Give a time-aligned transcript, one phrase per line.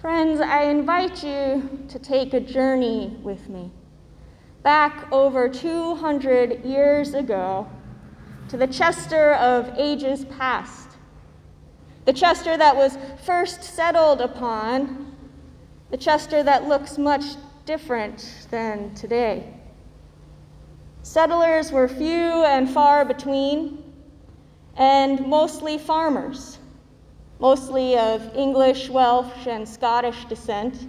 [0.00, 3.70] Friends, I invite you to take a journey with me
[4.62, 7.68] back over 200 years ago
[8.48, 10.88] to the Chester of ages past,
[12.06, 12.96] the Chester that was
[13.26, 15.14] first settled upon,
[15.90, 17.36] the Chester that looks much
[17.66, 19.52] different than today.
[21.02, 22.06] Settlers were few
[22.46, 23.84] and far between,
[24.78, 26.58] and mostly farmers,
[27.40, 30.88] mostly of English, Welsh, and Scottish descent.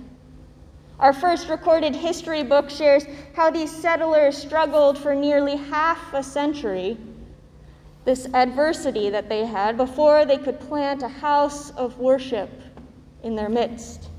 [1.00, 6.98] Our first recorded history book shares how these settlers struggled for nearly half a century,
[8.04, 12.50] this adversity that they had, before they could plant a house of worship
[13.24, 14.10] in their midst.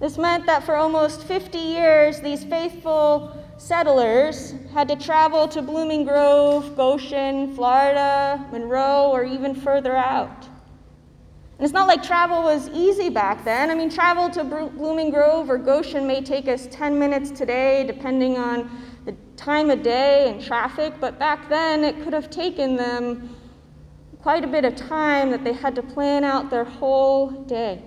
[0.00, 6.04] This meant that for almost 50 years, these faithful settlers had to travel to Blooming
[6.04, 10.49] Grove, Goshen, Florida, Monroe, or even further out.
[11.60, 13.70] And it's not like travel was easy back then.
[13.70, 18.38] I mean, travel to Blooming Grove or Goshen may take us 10 minutes today, depending
[18.38, 18.70] on
[19.04, 23.36] the time of day and traffic, but back then it could have taken them
[24.22, 27.82] quite a bit of time that they had to plan out their whole day.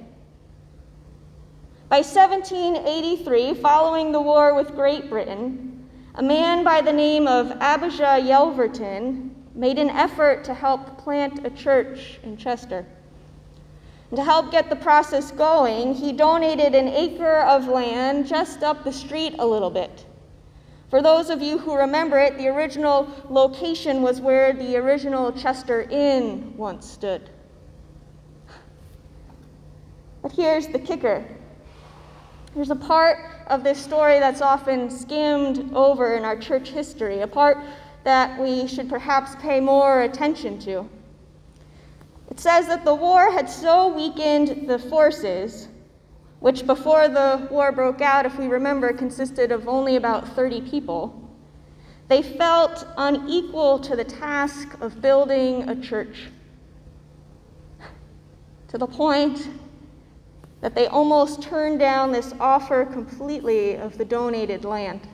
[1.89, 8.21] By 1783, following the war with Great Britain, a man by the name of Abijah
[8.21, 12.85] Yelverton made an effort to help plant a church in Chester.
[14.15, 18.93] To help get the process going, he donated an acre of land just up the
[18.93, 20.05] street a little bit.
[20.91, 25.81] For those of you who remember it, the original location was where the original Chester
[25.89, 27.31] Inn once stood.
[30.21, 31.25] But here's the kicker
[32.53, 37.27] there's a part of this story that's often skimmed over in our church history, a
[37.27, 37.57] part
[38.03, 40.87] that we should perhaps pay more attention to.
[42.33, 45.67] It says that the war had so weakened the forces,
[46.39, 51.29] which before the war broke out, if we remember, consisted of only about 30 people,
[52.07, 56.31] they felt unequal to the task of building a church.
[58.69, 59.47] To the point
[60.61, 65.07] that they almost turned down this offer completely of the donated land.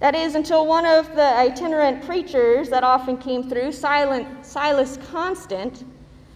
[0.00, 5.84] That is, until one of the itinerant preachers that often came through, Silas Constant,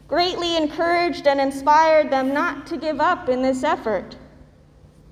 [0.08, 4.16] greatly encouraged and inspired them not to give up in this effort,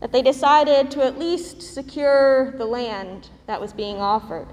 [0.00, 4.49] that they decided to at least secure the land that was being offered.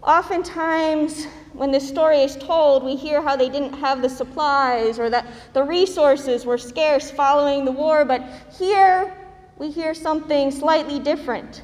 [0.00, 5.10] Oftentimes, when this story is told, we hear how they didn't have the supplies or
[5.10, 8.22] that the resources were scarce following the war, but
[8.56, 9.12] here
[9.58, 11.62] we hear something slightly different.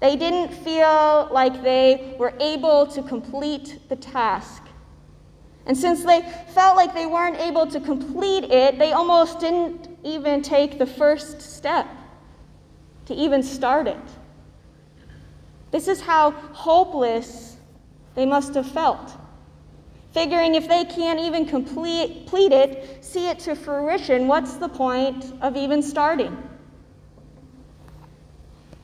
[0.00, 4.62] They didn't feel like they were able to complete the task.
[5.66, 6.22] And since they
[6.54, 11.42] felt like they weren't able to complete it, they almost didn't even take the first
[11.42, 11.86] step
[13.06, 13.96] to even start it.
[15.70, 17.56] This is how hopeless
[18.14, 19.12] they must have felt.
[20.12, 25.56] Figuring if they can't even complete, it, see it to fruition, what's the point of
[25.56, 26.47] even starting?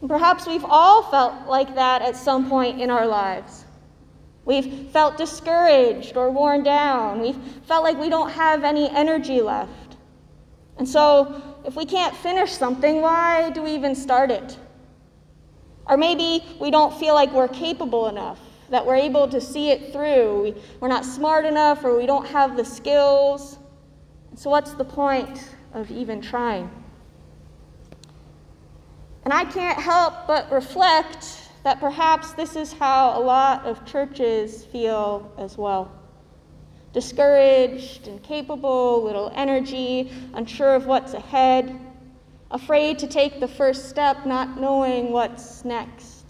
[0.08, 3.64] Perhaps we've all felt like that at some point in our lives.
[4.44, 7.20] We've felt discouraged or worn down.
[7.20, 9.96] We've felt like we don't have any energy left.
[10.76, 14.58] And so, if we can't finish something, why do we even start it?
[15.86, 18.38] Or maybe we don't feel like we're capable enough,
[18.70, 20.42] that we're able to see it through.
[20.42, 23.58] We, we're not smart enough, or we don't have the skills.
[24.34, 26.83] So, what's the point of even trying?
[29.24, 34.64] And I can't help but reflect that perhaps this is how a lot of churches
[34.64, 35.90] feel as well
[36.92, 41.76] discouraged, incapable, little energy, unsure of what's ahead
[42.54, 46.24] afraid to take the first step, not knowing what's next.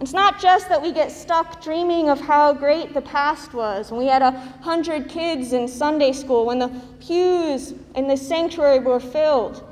[0.00, 4.00] It's not just that we get stuck dreaming of how great the past was when
[4.00, 4.30] we had a
[4.62, 6.68] hundred kids in Sunday school, when the
[7.00, 9.64] pews in the sanctuary were filled,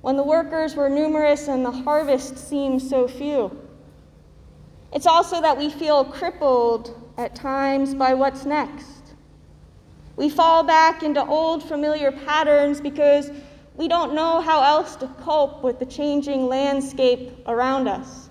[0.00, 3.50] when the workers were numerous and the harvest seemed so few.
[4.92, 9.14] It's also that we feel crippled at times by what's next.
[10.16, 13.30] We fall back into old familiar patterns because
[13.76, 18.28] we don't know how else to cope with the changing landscape around us.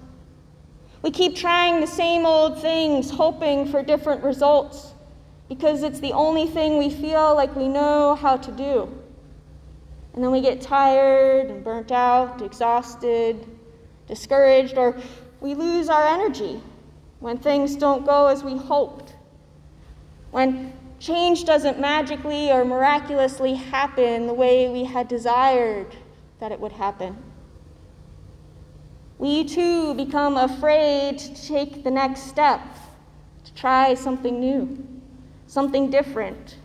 [1.01, 4.93] We keep trying the same old things, hoping for different results,
[5.47, 8.98] because it's the only thing we feel like we know how to do.
[10.13, 13.45] And then we get tired and burnt out, exhausted,
[14.07, 14.97] discouraged, or
[15.39, 16.61] we lose our energy
[17.19, 19.13] when things don't go as we hoped.
[20.31, 25.95] When change doesn't magically or miraculously happen the way we had desired
[26.39, 27.17] that it would happen.
[29.17, 32.61] We too become afraid to take the next step,
[33.43, 34.85] to try something new,
[35.47, 36.57] something different.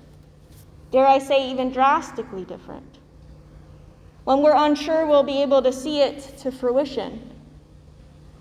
[0.93, 2.99] Dare I say, even drastically different.
[4.24, 7.30] When we're unsure we'll be able to see it to fruition.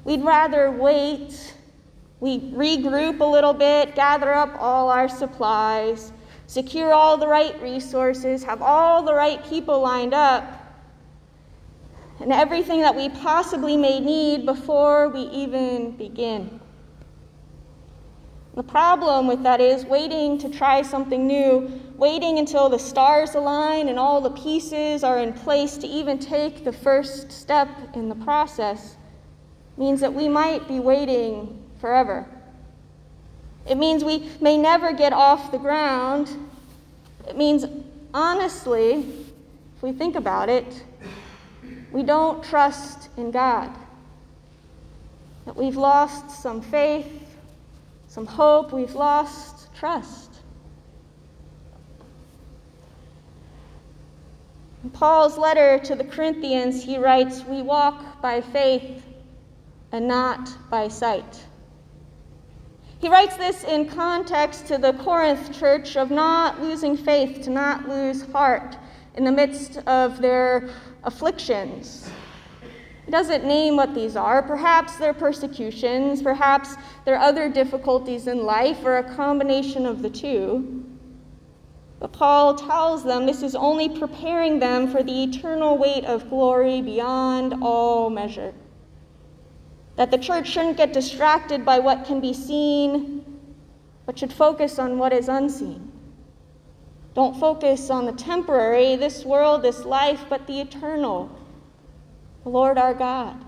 [0.06, 1.54] We'd rather wait
[2.24, 6.14] we regroup a little bit, gather up all our supplies,
[6.48, 10.46] secure all the right resources, have all the right people lined up,
[12.22, 16.62] and everything that we possibly may need before we even begin.
[18.56, 23.90] The problem with that is waiting to try something new, waiting until the stars align
[23.90, 28.16] and all the pieces are in place to even take the first step in the
[28.16, 28.96] process,
[29.76, 32.28] means that we might be waiting forever.
[33.68, 36.30] It means we may never get off the ground.
[37.28, 37.66] It means,
[38.14, 39.06] honestly,
[39.76, 40.84] if we think about it,
[41.92, 43.72] we don't trust in God.
[45.46, 47.23] That we've lost some faith,
[48.14, 50.30] some hope, we've lost trust.
[54.84, 59.04] In Paul's letter to the Corinthians, he writes, We walk by faith
[59.92, 61.44] and not by sight.
[63.00, 67.90] He writes this in context to the Corinth church of not losing faith, to not
[67.90, 68.78] lose heart
[69.16, 70.70] in the midst of their
[71.04, 72.08] afflictions.
[73.06, 74.42] He doesn't name what these are.
[74.42, 80.86] Perhaps they're persecutions, perhaps they're other difficulties in life, or a combination of the two.
[82.00, 86.82] But Paul tells them this is only preparing them for the eternal weight of glory
[86.82, 88.54] beyond all measure.
[89.96, 93.24] That the church shouldn't get distracted by what can be seen,
[94.06, 95.92] but should focus on what is unseen.
[97.14, 101.30] Don't focus on the temporary, this world, this life, but the eternal,
[102.46, 103.44] Lord our God.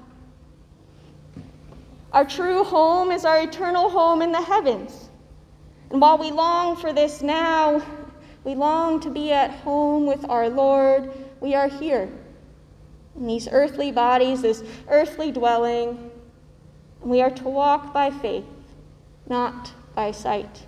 [2.13, 5.09] Our true home is our eternal home in the heavens.
[5.89, 7.81] And while we long for this now,
[8.43, 11.11] we long to be at home with our Lord.
[11.41, 12.09] We are here
[13.15, 16.11] in these earthly bodies, this earthly dwelling,
[17.01, 18.45] and we are to walk by faith,
[19.27, 20.65] not by sight,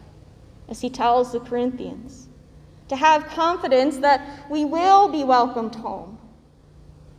[0.69, 2.27] as he tells the Corinthians.
[2.89, 6.16] To have confidence that we will be welcomed home.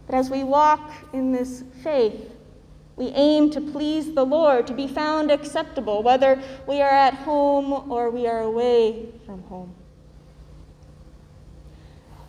[0.09, 2.33] But as we walk in this faith,
[2.97, 7.93] we aim to please the Lord, to be found acceptable, whether we are at home
[7.93, 9.75] or we are away from home.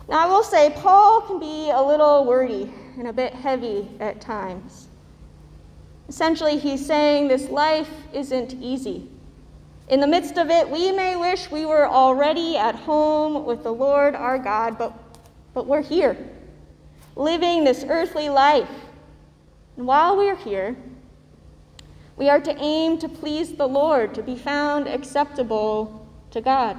[0.10, 4.20] Now, I will say, Paul can be a little wordy and a bit heavy at
[4.20, 4.90] times.
[6.10, 9.10] Essentially, he's saying this life isn't easy.
[9.88, 13.72] In the midst of it, we may wish we were already at home with the
[13.72, 14.94] Lord our God, but,
[15.54, 16.18] but we're here,
[17.16, 18.70] living this earthly life.
[19.78, 20.76] And while we're here,
[22.18, 26.78] we are to aim to please the Lord, to be found acceptable to God.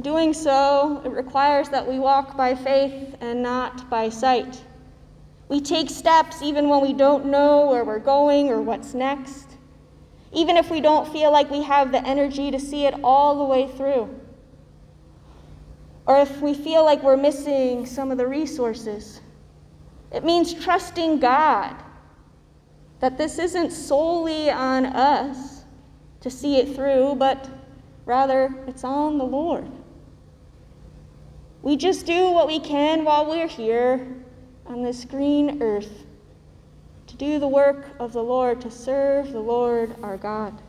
[0.00, 4.62] doing so, it requires that we walk by faith and not by sight.
[5.48, 9.56] We take steps even when we don't know where we're going or what's next,
[10.32, 13.44] even if we don't feel like we have the energy to see it all the
[13.44, 14.19] way through,
[16.10, 19.20] or if we feel like we're missing some of the resources.
[20.10, 21.76] It means trusting God
[22.98, 25.62] that this isn't solely on us
[26.20, 27.48] to see it through, but
[28.06, 29.70] rather it's on the Lord.
[31.62, 34.04] We just do what we can while we're here
[34.66, 36.06] on this green earth
[37.06, 40.60] to do the work of the Lord, to serve the Lord our God.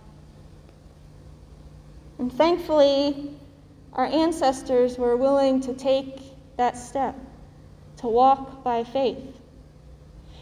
[2.19, 3.39] And thankfully,
[3.93, 6.21] our ancestors were willing to take
[6.57, 7.15] that step,
[7.97, 9.41] to walk by faith.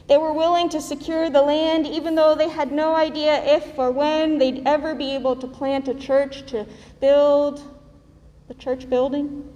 [0.07, 3.91] They were willing to secure the land even though they had no idea if or
[3.91, 6.65] when they'd ever be able to plant a church, to
[6.99, 7.61] build
[8.47, 9.47] the church building.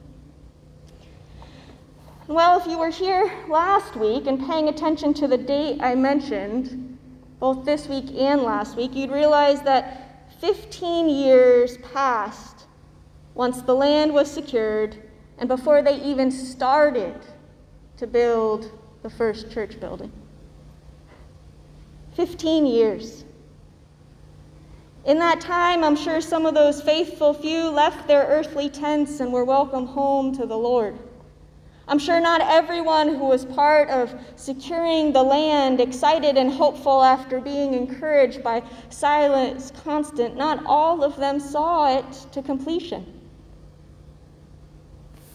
[2.27, 6.97] Well, if you were here last week and paying attention to the date I mentioned,
[7.39, 12.62] both this week and last week, you'd realize that 15 years passed
[13.35, 14.95] once the land was secured
[15.37, 17.15] and before they even started
[17.97, 18.71] to build
[19.01, 20.11] the first church building.
[22.15, 23.25] 15 years.
[25.05, 29.33] In that time, I'm sure some of those faithful few left their earthly tents and
[29.33, 30.97] were welcomed home to the Lord.
[31.85, 37.41] I'm sure not everyone who was part of securing the land, excited and hopeful after
[37.41, 43.22] being encouraged by Silas Constant, not all of them saw it to completion.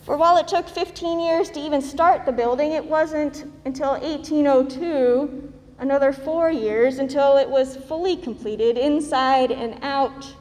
[0.08, 5.52] For while it took 15 years to even start the building, it wasn't until 1802,
[5.80, 10.34] another four years, until it was fully completed inside and out,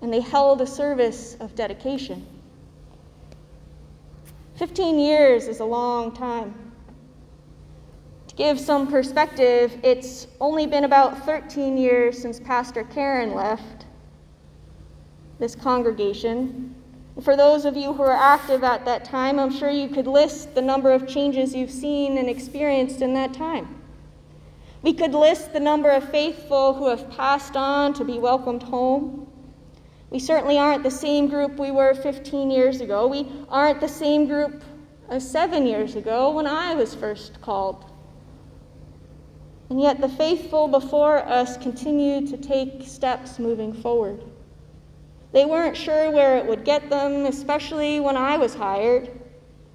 [0.00, 2.26] and they held a service of dedication.
[4.56, 6.54] 15 years is a long time.
[8.28, 13.84] To give some perspective, it's only been about 13 years since Pastor Karen left
[15.38, 16.74] this congregation.
[17.22, 20.54] For those of you who are active at that time, I'm sure you could list
[20.54, 23.82] the number of changes you've seen and experienced in that time.
[24.82, 29.26] We could list the number of faithful who have passed on to be welcomed home.
[30.10, 33.08] We certainly aren't the same group we were 15 years ago.
[33.08, 34.62] We aren't the same group
[35.08, 37.84] as seven years ago when I was first called.
[39.70, 44.22] And yet the faithful before us continue to take steps moving forward.
[45.32, 49.10] They weren't sure where it would get them, especially when I was hired.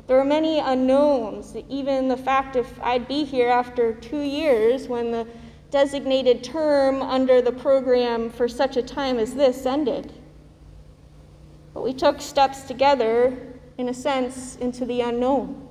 [0.07, 5.11] There were many unknowns, even the fact if I'd be here after two years when
[5.11, 5.27] the
[5.69, 10.11] designated term under the program for such a time as this ended.
[11.73, 13.35] But we took steps together,
[13.77, 15.67] in a sense, into the unknown.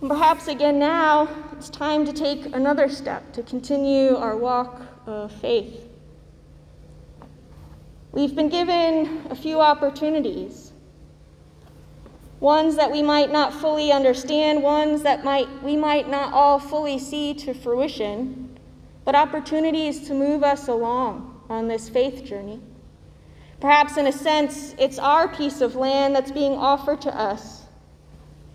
[0.00, 5.32] And perhaps again now, it's time to take another step to continue our walk of
[5.32, 5.91] faith.
[8.12, 10.72] We've been given a few opportunities.
[12.40, 16.98] Ones that we might not fully understand, ones that might, we might not all fully
[16.98, 18.58] see to fruition,
[19.06, 22.60] but opportunities to move us along on this faith journey.
[23.60, 27.62] Perhaps, in a sense, it's our piece of land that's being offered to us.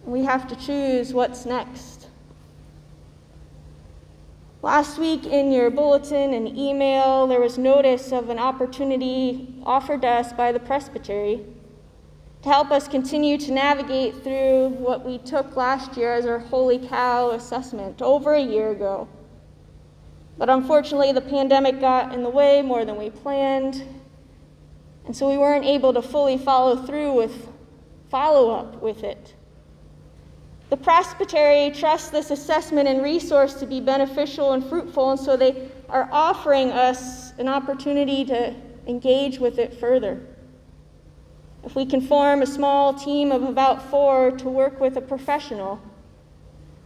[0.04, 1.97] We have to choose what's next.
[4.64, 10.08] Last week, in your bulletin and email, there was notice of an opportunity offered to
[10.08, 11.46] us by the presbytery
[12.42, 16.80] to help us continue to navigate through what we took last year as our Holy
[16.80, 19.08] Cow assessment over a year ago.
[20.40, 23.84] But unfortunately, the pandemic got in the way more than we planned,
[25.06, 27.48] and so we weren't able to fully follow through with
[28.10, 29.36] follow up with it.
[30.70, 35.70] The presbytery trusts this assessment and resource to be beneficial and fruitful, and so they
[35.88, 38.54] are offering us an opportunity to
[38.86, 40.26] engage with it further.
[41.64, 45.82] If we can form a small team of about four to work with a professional,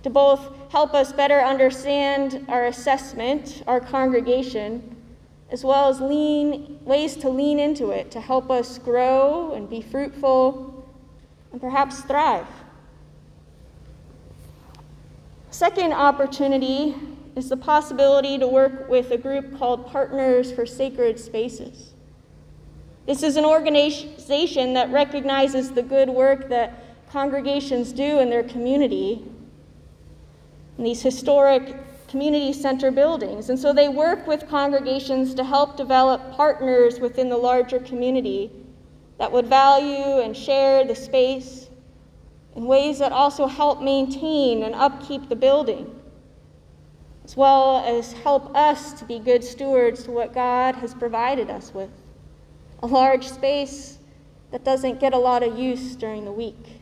[0.04, 4.96] to both help us better understand our assessment, our congregation,
[5.52, 9.82] as well as lean, ways to lean into it to help us grow and be
[9.82, 10.88] fruitful
[11.52, 12.48] and perhaps thrive.
[15.52, 16.96] Second opportunity
[17.36, 21.94] is the possibility to work with a group called Partners for Sacred Spaces.
[23.06, 29.26] This is an organization that recognizes the good work that congregations do in their community.
[30.78, 31.76] In these historic
[32.08, 33.50] community center buildings.
[33.50, 38.52] And so they work with congregations to help develop partners within the larger community
[39.18, 41.70] that would value and share the space
[42.56, 46.00] in ways that also help maintain and upkeep the building,
[47.24, 51.74] as well as help us to be good stewards to what God has provided us
[51.74, 51.90] with
[52.84, 54.00] a large space
[54.52, 56.82] that doesn't get a lot of use during the week.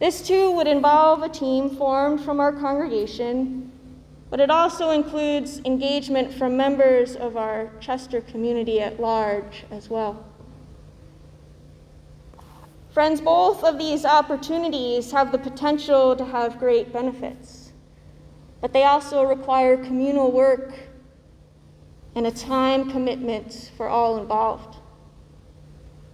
[0.00, 3.72] This too would involve a team formed from our congregation
[4.32, 10.24] but it also includes engagement from members of our Chester community at large as well.
[12.92, 17.72] Friends, both of these opportunities have the potential to have great benefits,
[18.60, 20.74] but they also require communal work
[22.14, 24.76] and a time commitment for all involved.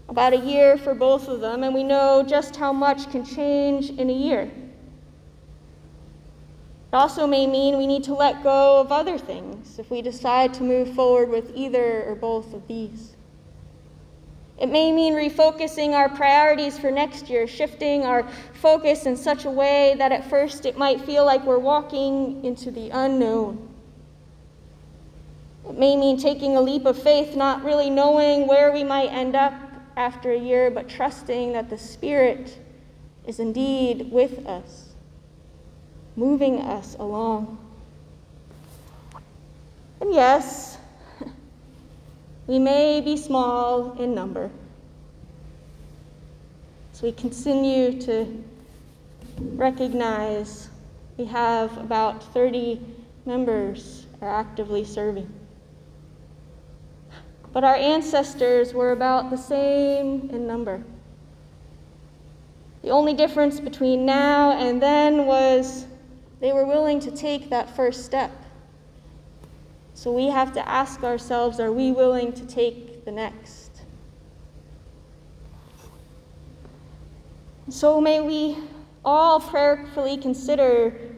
[0.08, 3.90] About a year for both of them, and we know just how much can change
[3.90, 4.42] in a year.
[6.92, 10.54] It also may mean we need to let go of other things if we decide
[10.54, 13.16] to move forward with either or both of these.
[14.58, 19.50] It may mean refocusing our priorities for next year, shifting our focus in such a
[19.50, 23.68] way that at first it might feel like we're walking into the unknown.
[25.68, 29.36] It may mean taking a leap of faith, not really knowing where we might end
[29.36, 29.54] up
[29.96, 32.58] after a year, but trusting that the Spirit
[33.26, 34.88] is indeed with us
[36.18, 37.56] moving us along.
[40.00, 40.67] And yes,
[42.48, 44.50] we may be small in number.
[46.92, 48.42] So we continue to
[49.38, 50.70] recognize
[51.18, 52.80] we have about 30
[53.26, 55.32] members are actively serving.
[57.52, 60.82] But our ancestors were about the same in number.
[62.82, 65.86] The only difference between now and then was
[66.40, 68.30] they were willing to take that first step.
[69.98, 73.82] So we have to ask ourselves are we willing to take the next?
[77.68, 78.58] So may we
[79.04, 81.16] all prayerfully consider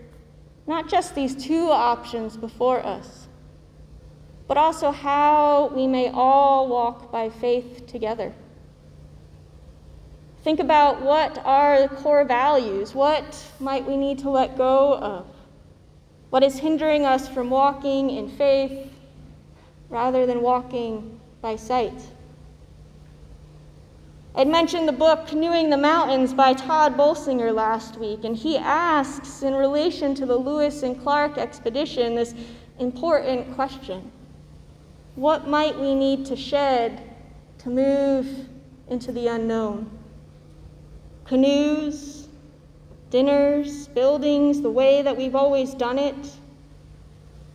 [0.67, 3.29] not just these two options before us,
[4.49, 8.33] but also how we may all walk by faith together.
[10.43, 12.95] Think about what are the core values?
[12.95, 15.27] What might we need to let go of?
[16.31, 18.93] What is hindering us from walking in faith
[19.89, 22.01] rather than walking by sight?
[24.37, 29.43] I'd mentioned the book Canoeing the Mountains by Tod Bolsinger last week, and he asks,
[29.43, 32.35] in relation to the Lewis and Clark expedition, this
[32.79, 34.13] important question
[35.17, 37.03] What might we need to shed
[37.59, 38.49] to move
[38.89, 39.91] into the unknown?
[41.31, 42.20] canoes,
[43.11, 46.17] dinners, buildings, the way that we've always done it?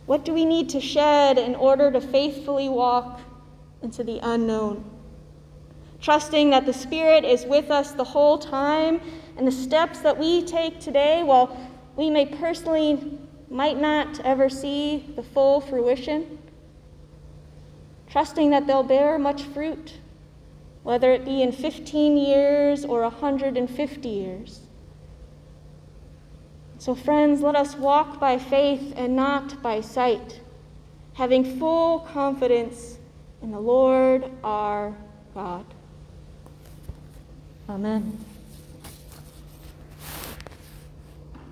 [0.06, 3.20] What do we need to shed in order to faithfully walk
[3.82, 4.84] into the unknown?
[6.00, 9.00] Trusting that the Spirit is with us the whole time
[9.36, 11.56] and the steps that we take today, while
[11.96, 13.18] we may personally
[13.50, 16.38] might not ever see the full fruition,
[18.08, 19.94] trusting that they'll bear much fruit
[20.86, 24.60] whether it be in 15 years or 150 years.
[26.86, 30.40] So, friends, let us walk by faith and not by sight,
[31.14, 32.98] having full confidence
[33.42, 34.94] in the Lord our
[35.34, 35.64] God.
[37.68, 38.25] Amen.